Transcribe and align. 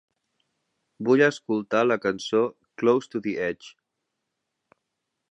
Vull 1.09 1.21
escoltar 1.25 1.81
la 1.89 1.97
cançó 2.05 2.41
"Close 2.83 3.11
to 3.15 3.21
the 3.27 3.35
Edge" 3.49 3.69